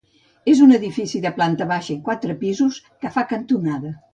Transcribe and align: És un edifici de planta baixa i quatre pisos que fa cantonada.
És 0.53 0.61
un 0.67 0.71
edifici 0.77 1.21
de 1.27 1.31
planta 1.35 1.67
baixa 1.73 1.93
i 1.97 1.99
quatre 2.09 2.39
pisos 2.43 2.81
que 3.05 3.13
fa 3.19 3.29
cantonada. 3.35 3.95